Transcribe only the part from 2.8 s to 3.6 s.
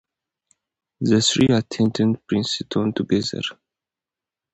together.